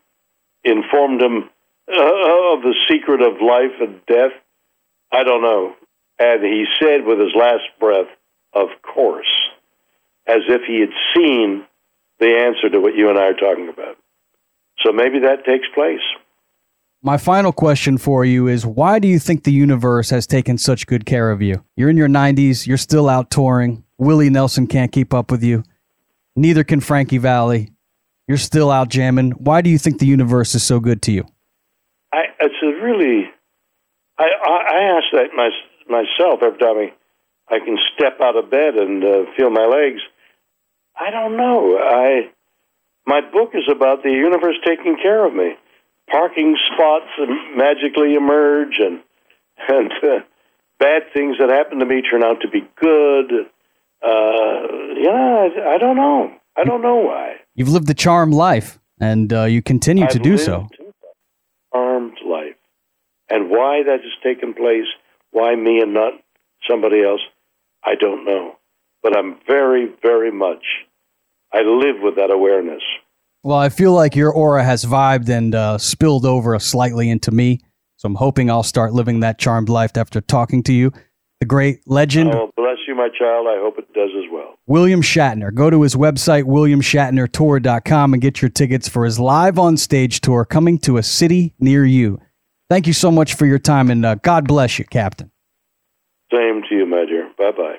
informed 0.64 1.20
him 1.20 1.50
uh, 1.86 2.54
of 2.54 2.62
the 2.62 2.74
secret 2.90 3.20
of 3.20 3.42
life 3.42 3.78
and 3.80 4.00
death? 4.06 4.32
I 5.12 5.24
don't 5.24 5.42
know. 5.42 5.74
And 6.18 6.42
he 6.42 6.64
said 6.80 7.04
with 7.04 7.18
his 7.18 7.32
last 7.36 7.64
breath, 7.78 8.06
Of 8.54 8.68
course, 8.82 9.30
as 10.26 10.40
if 10.48 10.62
he 10.66 10.80
had 10.80 10.90
seen 11.14 11.64
the 12.18 12.38
answer 12.46 12.70
to 12.70 12.80
what 12.80 12.96
you 12.96 13.10
and 13.10 13.18
I 13.18 13.24
are 13.24 13.34
talking 13.34 13.68
about. 13.68 13.96
So 14.84 14.92
maybe 14.92 15.20
that 15.20 15.44
takes 15.44 15.66
place. 15.74 16.00
My 17.02 17.18
final 17.18 17.52
question 17.52 17.98
for 17.98 18.24
you 18.24 18.48
is 18.48 18.64
why 18.64 18.98
do 18.98 19.06
you 19.06 19.18
think 19.18 19.44
the 19.44 19.52
universe 19.52 20.08
has 20.08 20.26
taken 20.26 20.56
such 20.56 20.86
good 20.86 21.04
care 21.04 21.30
of 21.30 21.42
you? 21.42 21.62
You're 21.76 21.90
in 21.90 21.98
your 21.98 22.08
90s, 22.08 22.66
you're 22.66 22.78
still 22.78 23.10
out 23.10 23.30
touring. 23.30 23.83
Willie 23.98 24.30
Nelson 24.30 24.66
can't 24.66 24.92
keep 24.92 25.14
up 25.14 25.30
with 25.30 25.42
you. 25.42 25.62
Neither 26.36 26.64
can 26.64 26.80
Frankie 26.80 27.18
Valli. 27.18 27.70
You're 28.26 28.38
still 28.38 28.70
out 28.70 28.88
jamming. 28.88 29.32
Why 29.32 29.60
do 29.60 29.70
you 29.70 29.78
think 29.78 29.98
the 29.98 30.06
universe 30.06 30.54
is 30.54 30.62
so 30.62 30.80
good 30.80 31.02
to 31.02 31.12
you? 31.12 31.26
I, 32.12 32.22
it's 32.40 32.54
a 32.62 32.84
really, 32.84 33.30
I, 34.18 34.24
I, 34.24 34.76
I 34.76 34.96
ask 34.96 35.04
that 35.12 35.28
my, 35.36 35.50
myself 35.88 36.40
every 36.42 36.58
time 36.58 36.76
I, 36.78 37.54
I 37.54 37.58
can 37.58 37.76
step 37.94 38.20
out 38.20 38.36
of 38.36 38.50
bed 38.50 38.74
and 38.74 39.04
uh, 39.04 39.24
feel 39.36 39.50
my 39.50 39.66
legs. 39.66 40.00
I 40.98 41.10
don't 41.10 41.36
know. 41.36 41.76
I, 41.78 42.30
my 43.06 43.20
book 43.20 43.50
is 43.54 43.64
about 43.70 44.02
the 44.02 44.10
universe 44.10 44.56
taking 44.64 44.96
care 45.02 45.26
of 45.26 45.34
me 45.34 45.56
parking 46.10 46.56
spots 46.72 47.10
magically 47.56 48.14
emerge, 48.14 48.78
and 48.78 49.00
and 49.68 49.92
uh, 50.02 50.24
bad 50.78 51.02
things 51.12 51.36
that 51.38 51.50
happen 51.50 51.78
to 51.78 51.86
me 51.86 52.02
turn 52.02 52.22
out 52.22 52.40
to 52.42 52.48
be 52.48 52.60
good. 52.80 53.46
Uh, 54.04 54.66
yeah, 54.96 55.48
I, 55.48 55.74
I 55.74 55.78
don't 55.78 55.96
know. 55.96 56.32
I 56.56 56.64
don't 56.64 56.82
know 56.82 56.96
why. 56.96 57.36
You've 57.54 57.68
lived 57.68 57.88
a 57.90 57.94
charmed 57.94 58.34
life, 58.34 58.78
and 59.00 59.32
uh, 59.32 59.44
you 59.44 59.62
continue 59.62 60.04
I've 60.04 60.10
to 60.10 60.18
do 60.18 60.36
so. 60.36 60.68
Charmed 61.72 62.18
life, 62.26 62.56
and 63.30 63.50
why 63.50 63.82
that 63.84 64.00
has 64.02 64.12
taken 64.22 64.54
place, 64.54 64.86
why 65.30 65.56
me 65.56 65.80
and 65.80 65.94
not 65.94 66.12
somebody 66.68 67.02
else, 67.02 67.20
I 67.84 67.94
don't 67.94 68.24
know. 68.24 68.56
But 69.02 69.16
I'm 69.16 69.36
very, 69.46 69.92
very 70.02 70.30
much. 70.30 70.64
I 71.52 71.60
live 71.62 71.96
with 72.02 72.16
that 72.16 72.30
awareness. 72.30 72.82
Well, 73.42 73.58
I 73.58 73.68
feel 73.68 73.92
like 73.92 74.16
your 74.16 74.32
aura 74.32 74.64
has 74.64 74.84
vibed 74.84 75.28
and 75.28 75.54
uh, 75.54 75.78
spilled 75.78 76.24
over 76.24 76.58
slightly 76.58 77.10
into 77.10 77.30
me. 77.30 77.60
So 77.96 78.06
I'm 78.06 78.14
hoping 78.14 78.50
I'll 78.50 78.62
start 78.62 78.92
living 78.92 79.20
that 79.20 79.38
charmed 79.38 79.68
life 79.68 79.96
after 79.96 80.20
talking 80.20 80.62
to 80.64 80.72
you. 80.72 80.92
The 81.44 81.48
great 81.48 81.82
legend. 81.84 82.34
Oh, 82.34 82.50
bless 82.56 82.78
you, 82.88 82.94
my 82.94 83.10
child. 83.10 83.46
I 83.46 83.60
hope 83.60 83.76
it 83.76 83.92
does 83.92 84.08
as 84.16 84.24
well. 84.32 84.54
William 84.66 85.02
Shatner. 85.02 85.52
Go 85.52 85.68
to 85.68 85.82
his 85.82 85.94
website, 85.94 86.44
williamshatnertour.com, 86.44 88.14
and 88.14 88.22
get 88.22 88.40
your 88.40 88.48
tickets 88.48 88.88
for 88.88 89.04
his 89.04 89.20
live 89.20 89.58
on 89.58 89.76
stage 89.76 90.22
tour 90.22 90.46
coming 90.46 90.78
to 90.78 90.96
a 90.96 91.02
city 91.02 91.52
near 91.58 91.84
you. 91.84 92.18
Thank 92.70 92.86
you 92.86 92.94
so 92.94 93.10
much 93.10 93.34
for 93.34 93.44
your 93.44 93.58
time, 93.58 93.90
and 93.90 94.06
uh, 94.06 94.14
God 94.14 94.48
bless 94.48 94.78
you, 94.78 94.86
Captain. 94.86 95.30
Same 96.32 96.62
to 96.66 96.74
you, 96.74 96.86
my 96.86 97.04
dear. 97.04 97.30
Bye 97.36 97.54
bye. 97.54 97.76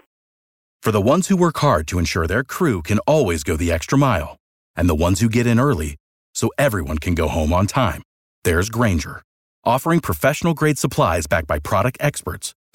For 0.84 0.92
the 0.92 1.02
ones 1.02 1.30
who 1.30 1.36
work 1.36 1.58
hard 1.58 1.88
to 1.88 1.98
ensure 1.98 2.28
their 2.28 2.44
crew 2.44 2.84
can 2.84 3.00
always 3.08 3.44
go 3.44 3.58
the 3.58 3.72
extra 3.72 3.98
mile 3.98 4.38
and 4.76 4.88
the 4.88 4.94
ones 4.94 5.22
who 5.22 5.28
get 5.28 5.48
in 5.48 5.60
early 5.60 5.96
so 6.36 6.52
everyone 6.60 7.00
can 7.00 7.16
go 7.16 7.28
home 7.28 7.52
on 7.52 7.66
time. 7.66 8.04
There's 8.44 8.70
Grainger, 8.70 9.24
offering 9.64 10.02
professional 10.02 10.54
grade 10.54 10.78
supplies 10.78 11.26
backed 11.26 11.48
by 11.48 11.58
product 11.58 11.98
experts 12.00 12.54